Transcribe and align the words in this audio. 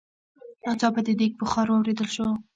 ناڅاپه 0.65 1.01
د 1.05 1.09
ديګ 1.19 1.33
بخار 1.41 1.67
واورېدل 1.69 2.07
شو. 2.15 2.27